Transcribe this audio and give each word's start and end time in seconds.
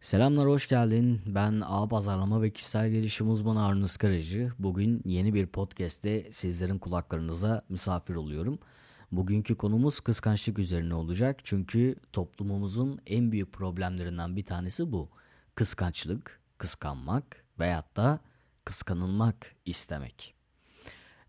Selamlar, 0.00 0.48
hoş 0.48 0.68
geldin. 0.68 1.20
Ben 1.26 1.62
A 1.66 1.88
Pazarlama 1.88 2.42
ve 2.42 2.50
Kişisel 2.50 2.90
Gelişim 2.90 3.30
Uzmanı 3.30 3.66
Arnın 3.66 3.84
Iskaracı. 3.84 4.52
Bugün 4.58 5.02
yeni 5.04 5.34
bir 5.34 5.46
podcast'te 5.46 6.30
sizlerin 6.30 6.78
kulaklarınıza 6.78 7.62
misafir 7.68 8.14
oluyorum. 8.14 8.58
Bugünkü 9.12 9.56
konumuz 9.56 10.00
kıskançlık 10.00 10.58
üzerine 10.58 10.94
olacak. 10.94 11.40
Çünkü 11.44 11.96
toplumumuzun 12.12 13.00
en 13.06 13.32
büyük 13.32 13.52
problemlerinden 13.52 14.36
bir 14.36 14.44
tanesi 14.44 14.92
bu. 14.92 15.10
Kıskançlık, 15.54 16.40
kıskanmak 16.58 17.44
veyahut 17.58 17.96
da 17.96 18.20
kıskanılmak 18.64 19.54
istemek. 19.64 20.37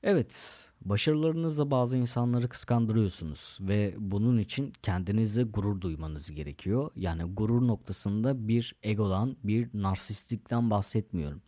Evet, 0.03 0.65
başarılarınızla 0.81 1.71
bazı 1.71 1.97
insanları 1.97 2.49
kıskandırıyorsunuz 2.49 3.57
ve 3.61 3.95
bunun 3.97 4.37
için 4.37 4.73
kendinizle 4.83 5.43
gurur 5.43 5.81
duymanız 5.81 6.31
gerekiyor. 6.31 6.91
Yani 6.95 7.23
gurur 7.23 7.67
noktasında 7.67 8.47
bir 8.47 8.75
egodan, 8.83 9.37
bir 9.43 9.69
narsistlikten 9.73 10.69
bahsetmiyorum. 10.69 11.41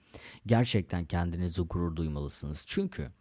Gerçekten 0.45 1.05
kendinize 1.05 1.61
gurur 1.61 1.95
duymalısınız. 1.95 2.63
Çünkü 2.67 3.11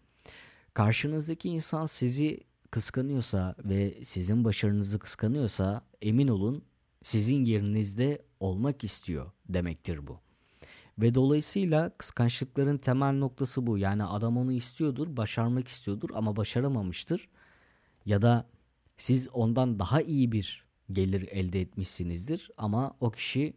karşınızdaki 0.75 1.49
insan 1.49 1.87
sizi 1.87 2.41
kıskanıyorsa 2.71 3.55
ve 3.65 4.05
sizin 4.05 4.45
başarınızı 4.45 4.99
kıskanıyorsa 4.99 5.87
emin 6.03 6.29
olun 6.29 6.65
sizin 7.03 7.45
yerinizde 7.45 8.23
olmak 8.41 8.85
istiyor 8.85 9.31
demektir 9.49 10.07
bu. 10.07 10.30
Ve 10.99 11.15
dolayısıyla 11.15 11.91
kıskançlıkların 11.99 12.79
temel 12.79 13.13
noktası 13.13 13.67
bu. 13.67 13.79
Yani 13.79 14.05
adam 14.05 14.37
onu 14.37 14.53
istiyordur, 14.53 15.17
başarmak 15.17 15.69
istiyordur 15.69 16.11
ama 16.15 16.37
başaramamıştır. 16.37 17.29
Ya 18.07 18.23
da 18.23 18.47
siz 18.97 19.29
ondan 19.33 19.79
daha 19.79 20.03
iyi 20.03 20.33
bir 20.33 20.65
gelir 20.93 21.29
elde 21.31 21.61
etmişsinizdir 21.61 22.51
ama 22.57 22.97
o 23.01 23.11
kişi 23.11 23.57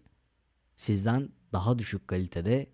sizden 0.75 1.29
daha 1.53 1.79
düşük 1.79 2.07
kalitede, 2.07 2.67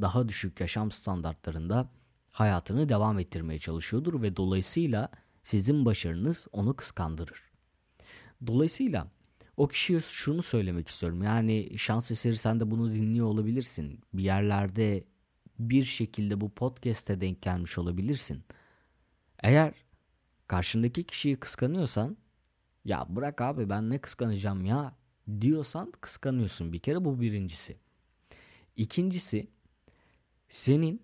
daha 0.00 0.28
düşük 0.28 0.60
yaşam 0.60 0.90
standartlarında 0.90 1.90
hayatını 2.32 2.88
devam 2.88 3.18
ettirmeye 3.18 3.58
çalışıyordur 3.58 4.22
ve 4.22 4.36
dolayısıyla 4.36 5.08
sizin 5.42 5.84
başarınız 5.84 6.46
onu 6.52 6.76
kıskandırır. 6.76 7.42
Dolayısıyla 8.46 9.06
o 9.56 9.68
kişiye 9.68 10.00
şunu 10.00 10.42
söylemek 10.42 10.88
istiyorum. 10.88 11.22
Yani 11.22 11.78
şans 11.78 12.10
eseri 12.10 12.36
sen 12.36 12.60
de 12.60 12.70
bunu 12.70 12.94
dinliyor 12.94 13.26
olabilirsin. 13.26 14.00
Bir 14.14 14.22
yerlerde 14.22 15.04
bir 15.58 15.84
şekilde 15.84 16.40
bu 16.40 16.54
podcast'e 16.54 17.20
denk 17.20 17.42
gelmiş 17.42 17.78
olabilirsin. 17.78 18.44
Eğer 19.42 19.74
karşındaki 20.46 21.04
kişiyi 21.04 21.36
kıskanıyorsan 21.36 22.16
ya 22.84 23.06
bırak 23.08 23.40
abi 23.40 23.68
ben 23.68 23.90
ne 23.90 23.98
kıskanacağım 23.98 24.64
ya 24.64 24.96
diyorsan 25.40 25.92
kıskanıyorsun 26.00 26.72
bir 26.72 26.78
kere 26.78 27.04
bu 27.04 27.20
birincisi. 27.20 27.76
İkincisi 28.76 29.48
senin 30.48 31.02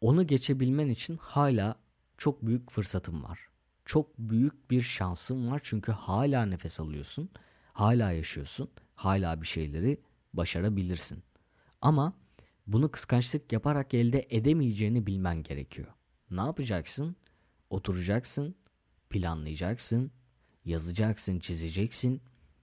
onu 0.00 0.26
geçebilmen 0.26 0.88
için 0.88 1.16
hala 1.16 1.76
çok 2.18 2.46
büyük 2.46 2.70
fırsatın 2.70 3.22
var. 3.22 3.48
Çok 3.84 4.18
büyük 4.18 4.70
bir 4.70 4.82
şansın 4.82 5.50
var 5.50 5.60
çünkü 5.64 5.92
hala 5.92 6.46
nefes 6.46 6.80
alıyorsun 6.80 7.30
hala 7.78 8.12
yaşıyorsun. 8.12 8.70
Hala 8.94 9.42
bir 9.42 9.46
şeyleri 9.46 10.00
başarabilirsin. 10.32 11.22
Ama 11.80 12.12
bunu 12.66 12.90
kıskançlık 12.90 13.52
yaparak 13.52 13.94
elde 13.94 14.26
edemeyeceğini 14.30 15.06
bilmen 15.06 15.42
gerekiyor. 15.42 15.88
Ne 16.30 16.40
yapacaksın? 16.40 17.16
Oturacaksın, 17.70 18.54
planlayacaksın, 19.10 20.12
yazacaksın, 20.64 21.38
çizeceksin, 21.38 22.22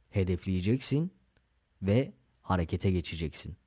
hedefleyeceksin 0.10 1.14
ve 1.82 2.14
harekete 2.42 2.92
geçeceksin. 2.92 3.58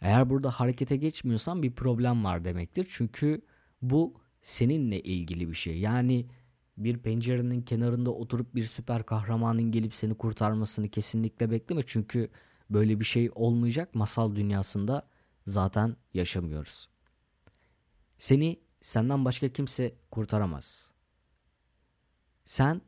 Eğer 0.00 0.30
burada 0.30 0.50
harekete 0.50 0.96
geçmiyorsan 0.96 1.62
bir 1.62 1.74
problem 1.74 2.24
var 2.24 2.44
demektir. 2.44 2.86
Çünkü 2.90 3.40
bu 3.82 4.14
seninle 4.42 5.00
ilgili 5.00 5.48
bir 5.48 5.54
şey. 5.54 5.78
Yani 5.78 6.26
bir 6.84 6.98
pencerenin 6.98 7.62
kenarında 7.62 8.10
oturup 8.10 8.54
bir 8.54 8.64
süper 8.64 9.06
kahramanın 9.06 9.72
gelip 9.72 9.94
seni 9.94 10.14
kurtarmasını 10.14 10.88
kesinlikle 10.88 11.50
bekleme. 11.50 11.82
Çünkü 11.86 12.30
böyle 12.70 13.00
bir 13.00 13.04
şey 13.04 13.30
olmayacak. 13.34 13.94
Masal 13.94 14.36
dünyasında 14.36 15.08
zaten 15.46 15.96
yaşamıyoruz. 16.14 16.88
Seni 18.18 18.60
senden 18.80 19.24
başka 19.24 19.48
kimse 19.48 19.94
kurtaramaz. 20.10 20.92
Sen 22.44 22.80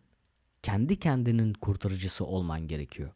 kendi 0.62 0.98
kendinin 0.98 1.52
kurtarıcısı 1.52 2.24
olman 2.24 2.68
gerekiyor. 2.68 3.10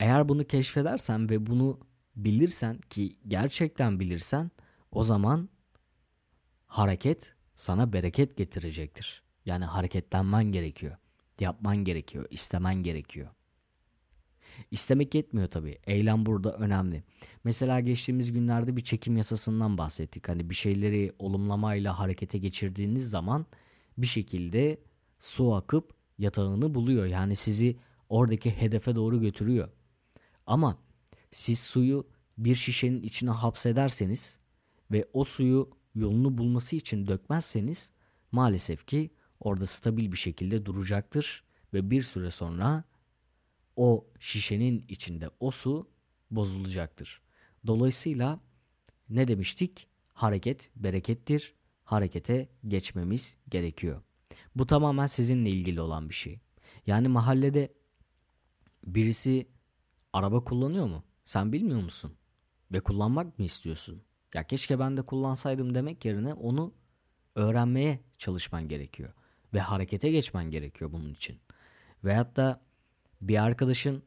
Eğer 0.00 0.28
bunu 0.28 0.44
keşfedersen 0.44 1.30
ve 1.30 1.46
bunu 1.46 1.80
bilirsen 2.16 2.78
ki 2.78 3.16
gerçekten 3.28 4.00
bilirsen 4.00 4.50
o 4.90 5.04
zaman 5.04 5.48
hareket 6.66 7.34
sana 7.54 7.92
bereket 7.92 8.36
getirecektir. 8.36 9.25
Yani 9.46 9.64
hareketlenmen 9.64 10.44
gerekiyor. 10.44 10.96
Yapman 11.40 11.76
gerekiyor. 11.76 12.26
istemen 12.30 12.82
gerekiyor. 12.82 13.28
İstemek 14.70 15.14
yetmiyor 15.14 15.48
tabii. 15.48 15.78
Eylem 15.86 16.26
burada 16.26 16.52
önemli. 16.52 17.04
Mesela 17.44 17.80
geçtiğimiz 17.80 18.32
günlerde 18.32 18.76
bir 18.76 18.84
çekim 18.84 19.16
yasasından 19.16 19.78
bahsettik. 19.78 20.28
Hani 20.28 20.50
bir 20.50 20.54
şeyleri 20.54 21.12
olumlamayla 21.18 21.98
harekete 21.98 22.38
geçirdiğiniz 22.38 23.10
zaman 23.10 23.46
bir 23.98 24.06
şekilde 24.06 24.80
su 25.18 25.54
akıp 25.54 25.94
yatağını 26.18 26.74
buluyor. 26.74 27.06
Yani 27.06 27.36
sizi 27.36 27.76
oradaki 28.08 28.50
hedefe 28.50 28.94
doğru 28.94 29.20
götürüyor. 29.20 29.68
Ama 30.46 30.78
siz 31.30 31.60
suyu 31.60 32.06
bir 32.38 32.54
şişenin 32.54 33.02
içine 33.02 33.30
hapsederseniz 33.30 34.38
ve 34.90 35.08
o 35.12 35.24
suyu 35.24 35.70
yolunu 35.94 36.38
bulması 36.38 36.76
için 36.76 37.06
dökmezseniz 37.06 37.90
maalesef 38.32 38.86
ki 38.86 39.10
orada 39.40 39.66
stabil 39.66 40.12
bir 40.12 40.16
şekilde 40.16 40.66
duracaktır 40.66 41.44
ve 41.74 41.90
bir 41.90 42.02
süre 42.02 42.30
sonra 42.30 42.84
o 43.76 44.06
şişenin 44.20 44.84
içinde 44.88 45.30
o 45.40 45.50
su 45.50 45.90
bozulacaktır. 46.30 47.20
Dolayısıyla 47.66 48.40
ne 49.08 49.28
demiştik? 49.28 49.88
Hareket 50.12 50.70
berekettir. 50.76 51.54
Harekete 51.84 52.48
geçmemiz 52.68 53.36
gerekiyor. 53.48 54.02
Bu 54.56 54.66
tamamen 54.66 55.06
sizinle 55.06 55.50
ilgili 55.50 55.80
olan 55.80 56.08
bir 56.08 56.14
şey. 56.14 56.40
Yani 56.86 57.08
mahallede 57.08 57.74
birisi 58.86 59.48
araba 60.12 60.44
kullanıyor 60.44 60.86
mu? 60.86 61.04
Sen 61.24 61.52
bilmiyor 61.52 61.80
musun? 61.82 62.12
Ve 62.72 62.80
kullanmak 62.80 63.38
mı 63.38 63.44
istiyorsun? 63.44 64.02
Ya 64.34 64.46
keşke 64.46 64.78
ben 64.78 64.96
de 64.96 65.02
kullansaydım 65.02 65.74
demek 65.74 66.04
yerine 66.04 66.34
onu 66.34 66.74
öğrenmeye 67.34 68.00
çalışman 68.18 68.68
gerekiyor 68.68 69.12
ve 69.54 69.60
harekete 69.60 70.10
geçmen 70.10 70.50
gerekiyor 70.50 70.92
bunun 70.92 71.10
için. 71.10 71.36
Veyahut 72.04 72.36
da 72.36 72.60
bir 73.20 73.42
arkadaşın 73.42 74.02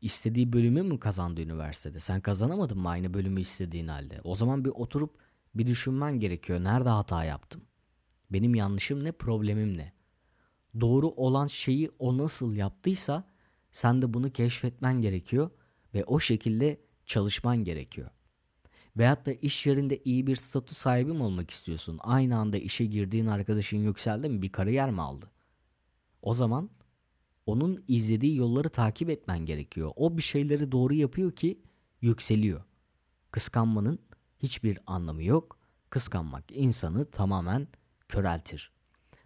istediği 0.00 0.52
bölümü 0.52 0.82
mü 0.82 1.00
kazandı 1.00 1.42
üniversitede? 1.42 2.00
Sen 2.00 2.20
kazanamadın 2.20 2.78
mı 2.78 2.88
aynı 2.88 3.14
bölümü 3.14 3.40
istediğin 3.40 3.88
halde? 3.88 4.20
O 4.24 4.34
zaman 4.34 4.64
bir 4.64 4.70
oturup 4.70 5.18
bir 5.54 5.66
düşünmen 5.66 6.20
gerekiyor. 6.20 6.64
Nerede 6.64 6.88
hata 6.88 7.24
yaptım? 7.24 7.62
Benim 8.30 8.54
yanlışım 8.54 9.04
ne, 9.04 9.12
problemim 9.12 9.76
ne? 9.76 9.92
Doğru 10.80 11.08
olan 11.08 11.46
şeyi 11.46 11.90
o 11.98 12.18
nasıl 12.18 12.56
yaptıysa 12.56 13.24
sen 13.72 14.02
de 14.02 14.14
bunu 14.14 14.32
keşfetmen 14.32 15.00
gerekiyor 15.02 15.50
ve 15.94 16.04
o 16.04 16.20
şekilde 16.20 16.80
çalışman 17.06 17.64
gerekiyor. 17.64 18.10
Veyahut 18.96 19.26
da 19.26 19.32
iş 19.32 19.66
yerinde 19.66 20.00
iyi 20.04 20.26
bir 20.26 20.36
statü 20.36 20.74
sahibi 20.74 21.12
mi 21.12 21.22
olmak 21.22 21.50
istiyorsun? 21.50 21.98
Aynı 22.02 22.38
anda 22.38 22.58
işe 22.58 22.84
girdiğin 22.84 23.26
arkadaşın 23.26 23.78
yükseldi 23.78 24.28
mi? 24.28 24.42
Bir 24.42 24.52
kariyer 24.52 24.90
mi 24.90 25.02
aldı? 25.02 25.30
O 26.22 26.34
zaman 26.34 26.70
onun 27.46 27.84
izlediği 27.88 28.36
yolları 28.36 28.68
takip 28.68 29.10
etmen 29.10 29.38
gerekiyor. 29.38 29.92
O 29.96 30.16
bir 30.16 30.22
şeyleri 30.22 30.72
doğru 30.72 30.94
yapıyor 30.94 31.32
ki 31.32 31.62
yükseliyor. 32.00 32.64
Kıskanmanın 33.30 33.98
hiçbir 34.38 34.78
anlamı 34.86 35.22
yok. 35.22 35.58
Kıskanmak 35.90 36.44
insanı 36.52 37.10
tamamen 37.10 37.68
köreltir. 38.08 38.72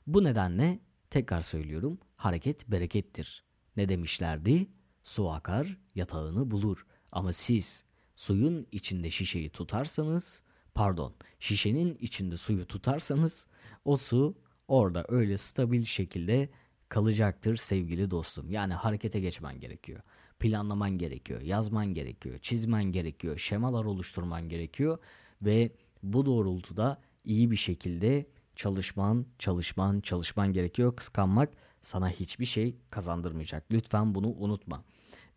Bu 0.07 0.25
nedenle 0.25 0.81
tekrar 1.11 1.43
söylüyorum 1.43 1.99
hareket 2.17 2.71
berekettir. 2.71 3.45
Ne 3.77 3.89
demişlerdi? 3.89 4.69
Su 5.03 5.31
akar 5.31 5.79
yatağını 5.95 6.51
bulur. 6.51 6.87
Ama 7.13 7.33
siz 7.33 7.85
suyun 8.25 8.67
içinde 8.73 9.11
şişeyi 9.11 9.51
tutarsanız 9.51 10.43
pardon 10.75 11.15
şişenin 11.41 11.97
içinde 12.01 12.37
suyu 12.37 12.67
tutarsanız 12.67 13.47
o 13.85 13.97
su 13.97 14.39
orada 14.69 15.05
öyle 15.09 15.37
stabil 15.37 15.85
şekilde 15.85 16.49
kalacaktır 16.89 17.57
sevgili 17.57 18.11
dostum. 18.11 18.51
Yani 18.51 18.75
harekete 18.75 19.21
geçmen 19.21 19.61
gerekiyor. 19.61 20.01
Planlaman 20.39 20.99
gerekiyor, 20.99 21.41
yazman 21.41 21.95
gerekiyor, 21.95 22.39
çizmen 22.39 22.85
gerekiyor, 22.85 23.39
şemalar 23.39 23.85
oluşturman 23.85 24.49
gerekiyor 24.49 24.99
ve 25.43 25.73
bu 26.03 26.27
doğrultuda 26.27 27.03
iyi 27.25 27.51
bir 27.51 27.57
şekilde 27.57 28.27
çalışman, 28.57 29.27
çalışman, 29.39 30.01
çalışman 30.01 30.53
gerekiyor. 30.53 30.97
Kıskanmak 30.97 31.51
sana 31.81 32.11
hiçbir 32.11 32.47
şey 32.47 32.77
kazandırmayacak. 32.91 33.65
Lütfen 33.71 34.15
bunu 34.15 34.29
unutma. 34.29 34.85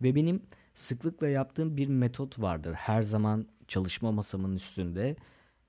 Ve 0.02 0.16
benim 0.16 0.42
sıklıkla 0.78 1.28
yaptığım 1.28 1.78
bir 1.78 1.88
metot 1.88 2.40
vardır. 2.40 2.74
Her 2.74 3.02
zaman 3.02 3.48
çalışma 3.68 4.12
masamın 4.12 4.56
üstünde 4.56 5.16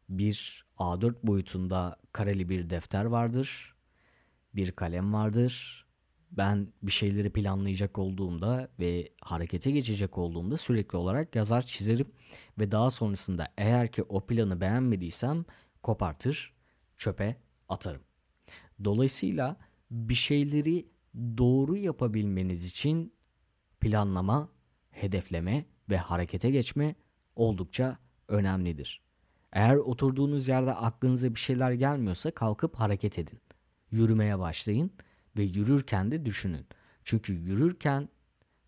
bir 0.09 0.67
A4 0.79 1.15
boyutunda 1.23 1.97
kareli 2.13 2.49
bir 2.49 2.71
defter 2.71 3.05
vardır. 3.05 3.75
Bir 4.55 4.73
kalem 4.73 5.13
vardır. 5.13 5.85
Ben 6.31 6.73
bir 6.83 6.93
şeyleri 6.93 7.31
planlayacak 7.31 7.99
olduğumda 7.99 8.69
ve 8.81 9.09
harekete 9.21 9.71
geçecek 9.71 10.19
olduğumda 10.19 10.57
sürekli 10.57 10.99
olarak 10.99 11.37
yazar 11.37 11.63
çizerim 11.63 12.07
ve 12.59 12.71
daha 12.71 12.91
sonrasında 12.91 13.49
eğer 13.59 13.93
ki 13.93 14.03
o 14.03 14.27
planı 14.27 14.61
beğenmediysem 14.61 15.45
kopartır, 15.83 16.55
çöpe 16.97 17.37
atarım. 17.69 18.03
Dolayısıyla 18.85 19.57
bir 19.91 20.15
şeyleri 20.15 20.89
doğru 21.17 21.77
yapabilmeniz 21.77 22.65
için 22.65 23.13
planlama, 23.81 24.58
hedefleme 25.03 25.65
ve 25.91 25.97
harekete 25.97 26.51
geçme 26.51 26.95
oldukça 27.37 27.99
önemlidir. 28.29 29.01
Eğer 29.53 29.77
oturduğunuz 29.77 30.49
yerde 30.49 30.75
aklınıza 30.75 31.35
bir 31.35 31.41
şeyler 31.41 31.73
gelmiyorsa 31.73 32.31
kalkıp 32.31 32.75
hareket 32.75 33.19
edin. 33.19 33.41
Yürümeye 33.91 34.39
başlayın 34.39 34.91
ve 35.37 35.43
yürürken 35.43 36.11
de 36.11 36.25
düşünün. 36.25 36.67
Çünkü 37.05 37.33
yürürken 37.33 38.09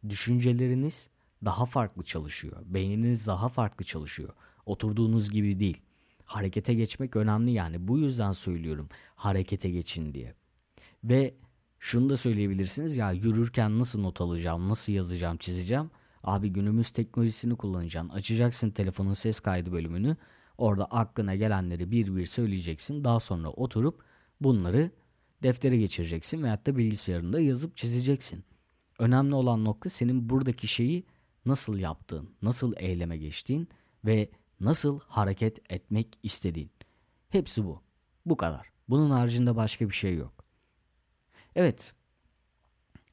düşünceleriniz 0.08 1.10
daha 1.44 1.66
farklı 1.66 2.02
çalışıyor. 2.02 2.56
Beyniniz 2.64 3.26
daha 3.26 3.48
farklı 3.48 3.84
çalışıyor. 3.84 4.34
Oturduğunuz 4.66 5.30
gibi 5.30 5.60
değil. 5.60 5.80
Harekete 6.24 6.74
geçmek 6.74 7.16
önemli 7.16 7.50
yani. 7.50 7.88
Bu 7.88 7.98
yüzden 7.98 8.32
söylüyorum 8.32 8.88
harekete 9.14 9.70
geçin 9.70 10.14
diye. 10.14 10.34
Ve 11.04 11.34
şunu 11.78 12.10
da 12.10 12.16
söyleyebilirsiniz 12.16 12.96
ya 12.96 13.12
yürürken 13.12 13.78
nasıl 13.78 14.00
not 14.00 14.20
alacağım, 14.20 14.68
nasıl 14.68 14.92
yazacağım, 14.92 15.36
çizeceğim. 15.36 15.90
Abi 16.24 16.48
günümüz 16.48 16.90
teknolojisini 16.90 17.56
kullanacaksın. 17.56 18.08
Açacaksın 18.08 18.70
telefonun 18.70 19.12
ses 19.12 19.40
kaydı 19.40 19.72
bölümünü. 19.72 20.16
Orada 20.58 20.84
aklına 20.84 21.34
gelenleri 21.34 21.90
bir 21.90 22.16
bir 22.16 22.26
söyleyeceksin. 22.26 23.04
Daha 23.04 23.20
sonra 23.20 23.48
oturup 23.48 24.04
bunları 24.40 24.90
deftere 25.42 25.76
geçireceksin 25.76 26.42
veyahut 26.42 26.66
da 26.66 26.76
bilgisayarında 26.76 27.40
yazıp 27.40 27.76
çizeceksin. 27.76 28.44
Önemli 28.98 29.34
olan 29.34 29.64
nokta 29.64 29.88
senin 29.88 30.30
buradaki 30.30 30.68
şeyi 30.68 31.06
nasıl 31.46 31.78
yaptığın, 31.78 32.30
nasıl 32.42 32.72
eyleme 32.76 33.18
geçtiğin 33.18 33.68
ve 34.04 34.30
nasıl 34.60 35.00
hareket 35.00 35.72
etmek 35.72 36.18
istediğin. 36.22 36.70
Hepsi 37.28 37.64
bu. 37.64 37.82
Bu 38.26 38.36
kadar. 38.36 38.66
Bunun 38.88 39.10
haricinde 39.10 39.56
başka 39.56 39.88
bir 39.88 39.94
şey 39.94 40.14
yok. 40.14 40.44
Evet. 41.56 41.94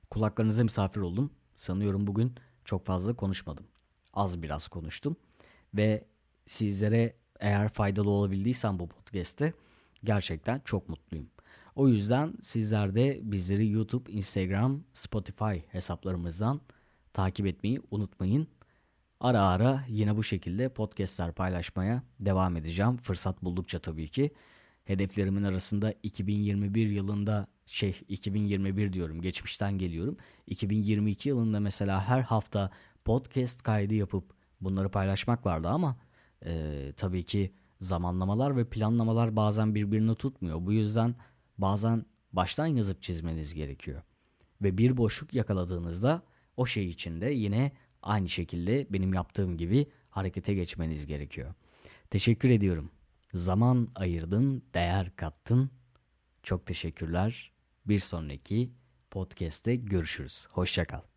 Kulaklarınıza 0.09 0.63
misafir 0.63 1.01
oldum. 1.01 1.31
Sanıyorum 1.55 2.07
bugün 2.07 2.35
çok 2.67 2.85
fazla 2.85 3.13
konuşmadım. 3.13 3.65
Az 4.13 4.41
biraz 4.41 4.67
konuştum. 4.67 5.15
Ve 5.73 6.07
sizlere 6.45 7.15
eğer 7.39 7.69
faydalı 7.69 8.09
olabildiysem 8.09 8.79
bu 8.79 8.87
podcast'te 8.87 9.53
gerçekten 10.03 10.61
çok 10.65 10.89
mutluyum. 10.89 11.27
O 11.75 11.87
yüzden 11.87 12.33
sizler 12.41 12.95
de 12.95 13.19
bizleri 13.23 13.69
YouTube, 13.69 14.11
Instagram, 14.11 14.83
Spotify 14.93 15.57
hesaplarımızdan 15.71 16.61
takip 17.13 17.45
etmeyi 17.47 17.81
unutmayın. 17.91 18.47
Ara 19.19 19.41
ara 19.41 19.83
yine 19.87 20.17
bu 20.17 20.23
şekilde 20.23 20.69
podcastler 20.69 21.31
paylaşmaya 21.31 22.03
devam 22.19 22.57
edeceğim. 22.57 22.97
Fırsat 22.97 23.43
buldukça 23.43 23.79
tabii 23.79 24.07
ki. 24.07 24.31
Hedeflerimin 24.87 25.43
arasında 25.43 25.93
2021 26.03 26.89
yılında 26.89 27.47
şey 27.65 28.01
2021 28.07 28.93
diyorum 28.93 29.21
geçmişten 29.21 29.77
geliyorum. 29.77 30.17
2022 30.47 31.29
yılında 31.29 31.59
mesela 31.59 32.07
her 32.07 32.21
hafta 32.21 32.71
podcast 33.05 33.61
kaydı 33.61 33.93
yapıp 33.93 34.33
bunları 34.61 34.89
paylaşmak 34.89 35.45
vardı 35.45 35.67
ama 35.67 35.97
e, 36.45 36.93
tabii 36.97 37.23
ki 37.23 37.53
zamanlamalar 37.81 38.57
ve 38.57 38.65
planlamalar 38.65 39.35
bazen 39.35 39.75
birbirini 39.75 40.15
tutmuyor. 40.15 40.65
Bu 40.65 40.73
yüzden 40.73 41.15
bazen 41.57 42.05
baştan 42.33 42.67
yazıp 42.67 43.01
çizmeniz 43.01 43.53
gerekiyor. 43.53 44.01
Ve 44.61 44.77
bir 44.77 44.97
boşluk 44.97 45.33
yakaladığınızda 45.33 46.21
o 46.57 46.65
şey 46.65 46.89
içinde 46.89 47.25
yine 47.25 47.71
aynı 48.01 48.29
şekilde 48.29 48.87
benim 48.89 49.13
yaptığım 49.13 49.57
gibi 49.57 49.87
harekete 50.09 50.53
geçmeniz 50.53 51.07
gerekiyor. 51.07 51.53
Teşekkür 52.09 52.49
ediyorum. 52.49 52.91
Zaman 53.37 53.87
ayırdın, 53.95 54.63
değer 54.73 55.15
kattın. 55.15 55.71
Çok 56.43 56.65
teşekkürler. 56.65 57.51
Bir 57.85 57.99
sonraki 57.99 58.71
podcast'te 59.11 59.75
görüşürüz. 59.75 60.47
Hoşçakal. 60.51 61.16